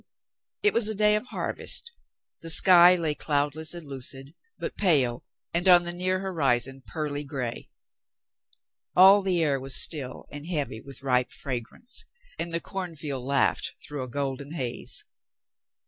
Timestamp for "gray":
7.23-7.69